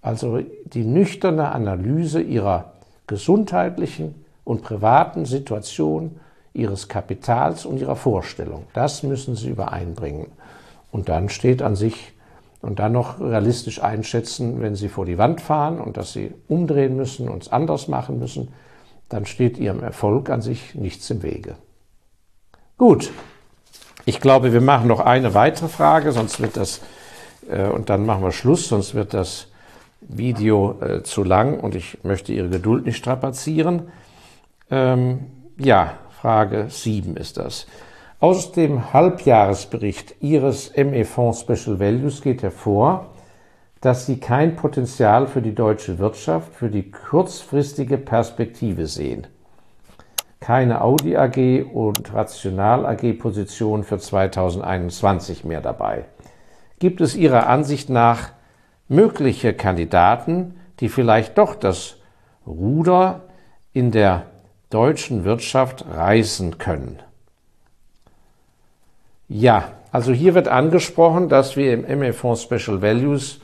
Also 0.00 0.40
die 0.64 0.84
nüchterne 0.84 1.52
Analyse 1.52 2.20
ihrer 2.20 2.72
gesundheitlichen 3.06 4.24
und 4.44 4.62
privaten 4.62 5.24
Situation, 5.24 6.20
ihres 6.54 6.88
Kapitals 6.88 7.66
und 7.66 7.78
ihrer 7.78 7.96
Vorstellung, 7.96 8.64
das 8.72 9.02
müssen 9.02 9.36
sie 9.36 9.50
übereinbringen. 9.50 10.28
Und 10.90 11.08
dann 11.08 11.28
steht 11.28 11.62
an 11.62 11.76
sich 11.76 12.14
und 12.60 12.78
dann 12.78 12.92
noch 12.92 13.20
realistisch 13.20 13.82
einschätzen, 13.82 14.60
wenn 14.60 14.74
sie 14.74 14.88
vor 14.88 15.04
die 15.04 15.18
Wand 15.18 15.40
fahren 15.40 15.80
und 15.80 15.96
dass 15.96 16.12
sie 16.12 16.32
umdrehen 16.48 16.96
müssen 16.96 17.28
und 17.28 17.42
es 17.42 17.52
anders 17.52 17.88
machen 17.88 18.18
müssen, 18.18 18.48
dann 19.08 19.26
steht 19.26 19.58
ihrem 19.58 19.82
Erfolg 19.82 20.30
an 20.30 20.42
sich 20.42 20.74
nichts 20.74 21.08
im 21.10 21.22
Wege. 21.22 21.56
Gut, 22.76 23.10
ich 24.08 24.20
glaube, 24.22 24.54
wir 24.54 24.62
machen 24.62 24.88
noch 24.88 25.00
eine 25.00 25.34
weitere 25.34 25.68
Frage, 25.68 26.12
sonst 26.12 26.40
wird 26.40 26.56
das, 26.56 26.80
äh, 27.50 27.68
und 27.68 27.90
dann 27.90 28.06
machen 28.06 28.22
wir 28.22 28.32
Schluss, 28.32 28.66
sonst 28.66 28.94
wird 28.94 29.12
das 29.12 29.48
Video 30.00 30.80
äh, 30.80 31.02
zu 31.02 31.22
lang 31.22 31.60
und 31.60 31.74
ich 31.74 32.02
möchte 32.04 32.32
Ihre 32.32 32.48
Geduld 32.48 32.86
nicht 32.86 32.96
strapazieren. 32.96 33.90
Ähm, 34.70 35.26
ja, 35.58 35.92
Frage 36.22 36.68
7 36.70 37.18
ist 37.18 37.36
das. 37.36 37.66
Aus 38.18 38.52
dem 38.52 38.94
Halbjahresbericht 38.94 40.14
Ihres 40.20 40.72
ME-Fonds 40.74 41.40
Special 41.42 41.78
Values 41.78 42.22
geht 42.22 42.42
hervor, 42.42 43.10
dass 43.82 44.06
Sie 44.06 44.20
kein 44.20 44.56
Potenzial 44.56 45.26
für 45.26 45.42
die 45.42 45.54
deutsche 45.54 45.98
Wirtschaft 45.98 46.54
für 46.54 46.70
die 46.70 46.90
kurzfristige 46.90 47.98
Perspektive 47.98 48.86
sehen 48.86 49.26
keine 50.40 50.82
Audi 50.82 51.16
AG 51.16 51.64
und 51.72 52.14
Rational 52.14 52.86
AG 52.86 53.14
Position 53.14 53.84
für 53.84 53.98
2021 53.98 55.44
mehr 55.44 55.60
dabei. 55.60 56.04
Gibt 56.78 57.00
es 57.00 57.16
Ihrer 57.16 57.48
Ansicht 57.48 57.90
nach 57.90 58.30
mögliche 58.88 59.52
Kandidaten, 59.52 60.60
die 60.80 60.88
vielleicht 60.88 61.38
doch 61.38 61.54
das 61.54 61.96
Ruder 62.46 63.22
in 63.72 63.90
der 63.90 64.26
deutschen 64.70 65.24
Wirtschaft 65.24 65.84
reißen 65.90 66.58
können? 66.58 67.00
Ja, 69.28 69.72
also 69.92 70.12
hier 70.12 70.34
wird 70.34 70.48
angesprochen, 70.48 71.28
dass 71.28 71.56
wir 71.56 71.72
im 71.74 71.98
ME-Fonds 71.98 72.42
Special 72.42 72.80
Values 72.80 73.40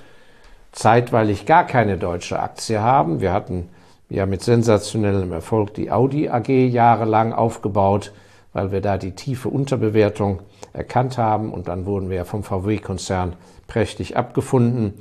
zeitweilig 0.72 1.46
gar 1.46 1.66
keine 1.66 1.98
deutsche 1.98 2.38
Aktie 2.38 2.80
haben. 2.80 3.20
Wir 3.20 3.32
hatten 3.32 3.68
ja 4.08 4.26
mit 4.26 4.42
sensationellem 4.42 5.32
Erfolg 5.32 5.74
die 5.74 5.90
Audi 5.90 6.28
AG 6.28 6.48
jahrelang 6.48 7.32
aufgebaut, 7.32 8.12
weil 8.52 8.70
wir 8.70 8.80
da 8.80 8.98
die 8.98 9.12
tiefe 9.12 9.48
Unterbewertung 9.48 10.40
erkannt 10.72 11.18
haben 11.18 11.52
und 11.52 11.68
dann 11.68 11.86
wurden 11.86 12.10
wir 12.10 12.24
vom 12.24 12.42
VW-Konzern 12.42 13.34
prächtig 13.66 14.16
abgefunden 14.16 14.94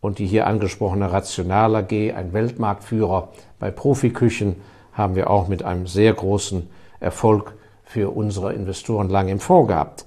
und 0.00 0.18
die 0.18 0.26
hier 0.26 0.46
angesprochene 0.46 1.12
Rational 1.12 1.76
AG, 1.76 1.92
ein 1.92 2.32
Weltmarktführer 2.32 3.28
bei 3.58 3.70
Profiküchen, 3.70 4.56
haben 4.92 5.14
wir 5.14 5.30
auch 5.30 5.48
mit 5.48 5.62
einem 5.62 5.86
sehr 5.86 6.12
großen 6.12 6.68
Erfolg 7.00 7.54
für 7.84 8.14
unsere 8.14 8.52
Investoren 8.52 9.08
lange 9.08 9.32
im 9.32 9.40
Fonds 9.40 9.68
gehabt. 9.68 10.04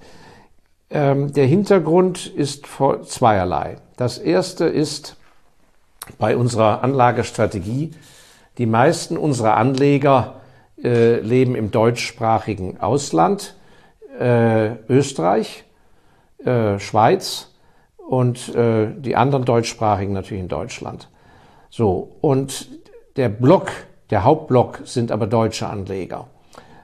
Ähm, 0.90 1.32
der 1.34 1.46
Hintergrund 1.46 2.28
ist 2.28 2.68
zweierlei. 3.06 3.78
Das 3.96 4.18
erste 4.18 4.66
ist 4.66 5.16
bei 6.18 6.36
unserer 6.36 6.84
Anlagestrategie, 6.84 7.92
die 8.58 8.66
meisten 8.66 9.18
unserer 9.18 9.58
Anleger 9.58 10.42
äh, 10.84 11.20
leben 11.20 11.56
im 11.56 11.72
deutschsprachigen 11.72 12.80
Ausland, 12.80 13.56
äh, 14.20 14.76
Österreich, 14.90 15.64
äh, 16.44 16.80
Schweiz 16.80 17.50
und 17.98 18.54
äh, 18.56 18.88
die 18.96 19.16
anderen 19.16 19.46
deutschsprachigen 19.46 20.14
natürlich 20.14 20.44
in 20.44 20.50
Deutschland. 20.50 21.10
So, 21.70 22.12
und 22.22 22.68
der 23.16 23.30
Block, 23.30 23.72
der 24.10 24.24
Hauptblock 24.24 24.82
sind 24.86 25.12
aber 25.12 25.28
deutsche 25.28 25.68
Anleger. 25.68 26.28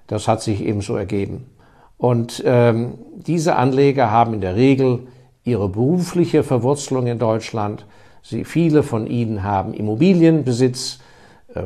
Das 0.08 0.28
hat 0.28 0.42
sich 0.42 0.62
eben 0.62 0.82
so 0.82 0.96
ergeben. 0.96 1.50
Und 1.98 2.44
ähm, 2.46 3.00
diese 3.16 3.56
Anleger 3.56 4.12
haben 4.12 4.36
in 4.36 4.42
der 4.42 4.56
Regel 4.56 5.08
ihre 5.44 5.68
berufliche 5.68 6.44
Verwurzelung 6.44 7.08
in 7.08 7.20
Deutschland. 7.20 7.86
Sie, 8.22 8.46
viele 8.46 8.84
von 8.84 9.08
ihnen 9.08 9.44
haben 9.44 9.74
Immobilienbesitz, 9.74 11.00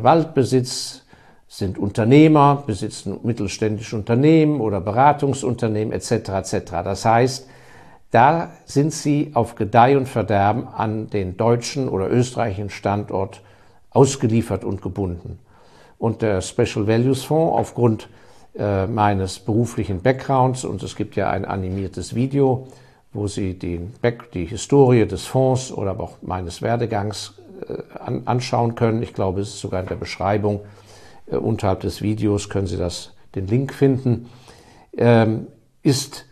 Waldbesitz, 0.01 1.01
sind 1.51 1.77
Unternehmer, 1.77 2.63
besitzen 2.65 3.19
mittelständische 3.23 3.97
Unternehmen 3.97 4.61
oder 4.61 4.79
Beratungsunternehmen 4.79 5.93
etc. 5.93 6.29
etc. 6.29 6.71
Das 6.85 7.03
heißt, 7.03 7.45
da 8.11 8.51
sind 8.65 8.93
sie 8.93 9.31
auf 9.33 9.55
Gedeih 9.55 9.97
und 9.97 10.07
Verderben 10.07 10.65
an 10.67 11.09
den 11.09 11.35
deutschen 11.35 11.89
oder 11.89 12.09
österreichischen 12.09 12.69
Standort 12.69 13.41
ausgeliefert 13.89 14.63
und 14.63 14.81
gebunden. 14.81 15.39
Und 15.97 16.21
der 16.21 16.41
Special 16.41 16.87
Values 16.87 17.23
Fonds 17.23 17.57
aufgrund 17.57 18.07
äh, 18.57 18.87
meines 18.87 19.39
beruflichen 19.39 20.01
Backgrounds 20.01 20.63
und 20.63 20.81
es 20.83 20.95
gibt 20.95 21.17
ja 21.17 21.29
ein 21.29 21.43
animiertes 21.43 22.15
Video, 22.15 22.67
wo 23.11 23.27
Sie 23.27 23.59
den 23.59 23.91
Back, 24.01 24.31
die 24.31 24.45
Historie 24.45 25.05
des 25.05 25.25
Fonds 25.25 25.71
oder 25.71 25.99
auch 25.99 26.17
meines 26.21 26.61
Werdegangs 26.61 27.33
äh, 27.37 27.50
an, 27.99 28.23
anschauen 28.25 28.75
können. 28.75 29.03
Ich 29.03 29.13
glaube, 29.13 29.41
es 29.41 29.49
ist 29.49 29.59
sogar 29.59 29.81
in 29.81 29.87
der 29.87 29.95
Beschreibung 29.95 30.61
äh, 31.27 31.37
unterhalb 31.37 31.81
des 31.81 32.01
Videos 32.01 32.49
können 32.49 32.67
Sie 32.67 32.77
das, 32.77 33.13
den 33.35 33.47
Link 33.47 33.73
finden. 33.73 34.29
Ähm, 34.97 35.47
ist 35.83 36.25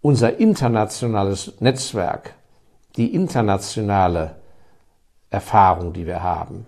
unser 0.00 0.38
internationales 0.38 1.60
Netzwerk, 1.60 2.34
die 2.96 3.14
internationale 3.14 4.36
Erfahrung, 5.30 5.92
die 5.92 6.06
wir 6.06 6.22
haben, 6.22 6.66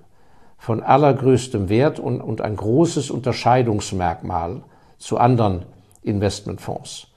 von 0.56 0.82
allergrößtem 0.82 1.68
Wert 1.68 2.00
und, 2.00 2.20
und 2.20 2.40
ein 2.40 2.56
großes 2.56 3.10
Unterscheidungsmerkmal 3.10 4.62
zu 4.98 5.18
anderen 5.18 5.64
Investmentfonds. 6.02 7.08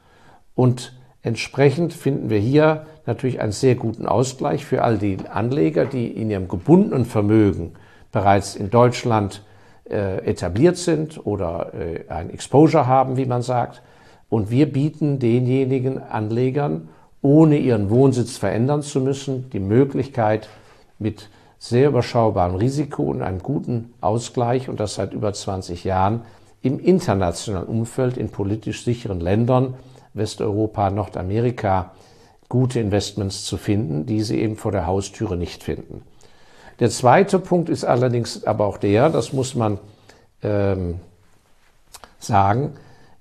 Und 0.54 0.94
entsprechend 1.24 1.94
finden 1.94 2.30
wir 2.30 2.40
hier 2.40 2.86
natürlich 3.06 3.40
einen 3.40 3.52
sehr 3.52 3.76
guten 3.76 4.06
Ausgleich 4.06 4.66
für 4.66 4.84
all 4.84 4.98
die 4.98 5.18
Anleger, 5.32 5.86
die 5.86 6.08
in 6.08 6.30
ihrem 6.30 6.48
gebundenen 6.48 7.06
Vermögen 7.06 7.74
bereits 8.12 8.56
in 8.56 8.70
Deutschland 8.70 9.44
äh, 9.90 10.24
etabliert 10.26 10.78
sind 10.78 11.26
oder 11.26 11.74
äh, 11.74 12.10
ein 12.10 12.30
Exposure 12.30 12.88
haben, 12.88 13.18
wie 13.18 13.26
man 13.26 13.42
sagt. 13.42 13.82
Und 14.30 14.50
wir 14.50 14.72
bieten 14.72 15.20
denjenigen 15.20 16.02
Anlegern, 16.02 16.90
ohne 17.22 17.58
ihren 17.58 17.90
Wohnsitz 17.90 18.38
verändern 18.38 18.82
zu 18.82 19.02
müssen, 19.02 19.50
die 19.52 19.60
Möglichkeit, 19.60 20.48
mit 21.00 21.30
sehr 21.60 21.90
überschaubarem 21.90 22.56
Risiko 22.56 23.04
und 23.04 23.22
einem 23.22 23.40
guten 23.40 23.94
Ausgleich 24.02 24.70
und 24.70 24.80
das 24.80 24.96
seit 24.96 25.14
über 25.14 25.34
20 25.34 25.84
Jahren 25.84 26.22
im 26.62 26.80
internationalen 26.80 27.68
Umfeld 27.68 28.18
in 28.18 28.30
politisch 28.30 28.84
sicheren 28.84 29.20
Ländern, 29.20 29.76
Westeuropa, 30.14 30.90
Nordamerika, 30.90 31.92
gute 32.52 32.82
Investments 32.82 33.46
zu 33.46 33.56
finden, 33.56 34.06
die 34.06 34.22
sie 34.24 34.42
eben 34.42 34.58
vor 34.58 34.74
der 34.74 34.86
Haustüre 34.86 35.38
nicht 35.38 35.64
finden. 35.64 36.04
Der 36.82 36.90
zweite 36.90 37.40
Punkt 37.40 37.70
ist 37.70 37.86
allerdings 37.86 38.44
aber 38.44 38.66
auch 38.66 38.78
der, 38.78 39.10
das 39.10 39.32
muss 39.32 39.56
man 39.56 39.80
ähm, 40.44 41.00
sagen, 42.20 42.74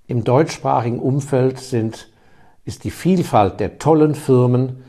im 0.08 0.24
deutschsprachigen 0.24 0.98
Umfeld 0.98 1.60
sind, 1.60 2.08
ist 2.64 2.82
die 2.82 2.90
Vielfalt 2.90 3.60
der 3.60 3.78
tollen 3.78 4.16
Firmen 4.16 4.82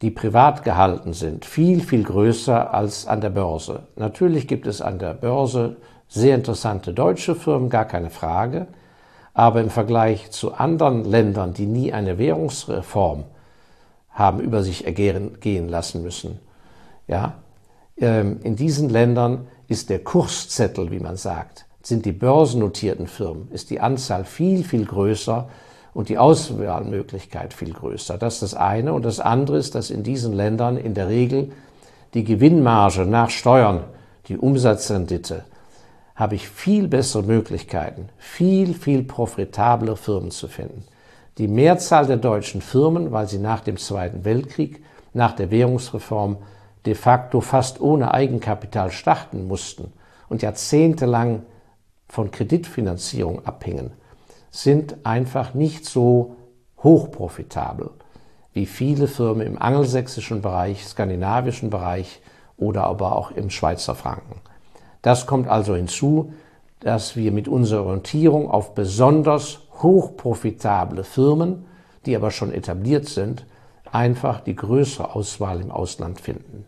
die 0.00 0.10
privat 0.10 0.64
gehalten 0.64 1.12
sind, 1.12 1.44
viel, 1.44 1.80
viel 1.80 2.02
größer 2.02 2.74
als 2.74 3.06
an 3.06 3.20
der 3.20 3.30
Börse. 3.30 3.84
Natürlich 3.94 4.48
gibt 4.48 4.66
es 4.66 4.80
an 4.82 4.98
der 4.98 5.14
Börse 5.14 5.76
sehr 6.08 6.34
interessante 6.34 6.92
deutsche 6.92 7.36
Firmen, 7.36 7.70
gar 7.70 7.84
keine 7.84 8.10
Frage. 8.10 8.66
Aber 9.32 9.60
im 9.60 9.70
Vergleich 9.70 10.30
zu 10.32 10.54
anderen 10.54 11.04
Ländern, 11.04 11.54
die 11.54 11.66
nie 11.66 11.92
eine 11.92 12.18
Währungsreform 12.18 13.24
haben 14.12 14.40
über 14.40 14.62
sich 14.62 14.84
ergehen 14.84 15.40
gehen 15.40 15.68
lassen 15.68 16.02
müssen, 16.02 16.38
ja, 17.08 17.34
ähm, 17.98 18.40
in 18.42 18.56
diesen 18.56 18.88
Ländern 18.88 19.46
ist 19.68 19.90
der 19.90 20.00
Kurszettel, 20.00 20.90
wie 20.90 21.00
man 21.00 21.16
sagt, 21.16 21.66
sind 21.82 22.04
die 22.04 22.12
börsennotierten 22.12 23.06
Firmen, 23.06 23.48
ist 23.50 23.70
die 23.70 23.80
Anzahl 23.80 24.24
viel, 24.24 24.64
viel 24.64 24.84
größer 24.84 25.48
und 25.94 26.08
die 26.08 26.18
Auswahlmöglichkeit 26.18 27.52
viel 27.52 27.72
größer. 27.72 28.18
Das 28.18 28.34
ist 28.34 28.42
das 28.42 28.54
eine. 28.54 28.92
Und 28.92 29.04
das 29.04 29.20
andere 29.20 29.58
ist, 29.58 29.74
dass 29.74 29.90
in 29.90 30.02
diesen 30.02 30.32
Ländern 30.32 30.76
in 30.76 30.94
der 30.94 31.08
Regel 31.08 31.52
die 32.14 32.24
Gewinnmarge 32.24 33.04
nach 33.04 33.30
Steuern, 33.30 33.84
die 34.28 34.38
Umsatzrendite, 34.38 35.44
habe 36.14 36.34
ich 36.34 36.48
viel 36.48 36.88
bessere 36.88 37.22
Möglichkeiten, 37.22 38.08
viel, 38.18 38.74
viel 38.74 39.02
profitable 39.02 39.96
Firmen 39.96 40.30
zu 40.30 40.46
finden. 40.46 40.84
Die 41.38 41.48
Mehrzahl 41.48 42.06
der 42.06 42.18
deutschen 42.18 42.60
Firmen, 42.60 43.12
weil 43.12 43.26
sie 43.26 43.38
nach 43.38 43.60
dem 43.60 43.76
Zweiten 43.76 44.24
Weltkrieg, 44.24 44.82
nach 45.14 45.32
der 45.32 45.50
Währungsreform 45.50 46.38
de 46.84 46.94
facto 46.94 47.40
fast 47.40 47.80
ohne 47.80 48.12
Eigenkapital 48.12 48.90
starten 48.90 49.46
mussten 49.46 49.92
und 50.28 50.42
jahrzehntelang 50.42 51.42
von 52.08 52.30
Kreditfinanzierung 52.30 53.46
abhingen, 53.46 53.92
sind 54.50 54.96
einfach 55.04 55.54
nicht 55.54 55.86
so 55.86 56.36
hochprofitabel 56.82 57.90
wie 58.52 58.66
viele 58.66 59.08
Firmen 59.08 59.46
im 59.46 59.60
angelsächsischen 59.60 60.42
Bereich, 60.42 60.84
skandinavischen 60.84 61.70
Bereich 61.70 62.20
oder 62.56 62.84
aber 62.84 63.16
auch 63.16 63.30
im 63.30 63.50
Schweizer 63.50 63.94
Franken. 63.94 64.40
Das 65.00 65.26
kommt 65.26 65.48
also 65.48 65.74
hinzu, 65.74 66.32
dass 66.80 67.16
wir 67.16 67.32
mit 67.32 67.48
unserer 67.48 67.84
Orientierung 67.84 68.50
auf 68.50 68.74
besonders 68.74 69.60
hochprofitable 69.80 71.04
Firmen, 71.04 71.66
die 72.06 72.16
aber 72.16 72.30
schon 72.30 72.52
etabliert 72.52 73.08
sind, 73.08 73.46
einfach 73.90 74.40
die 74.40 74.56
größere 74.56 75.14
Auswahl 75.14 75.60
im 75.60 75.70
Ausland 75.70 76.20
finden. 76.20 76.64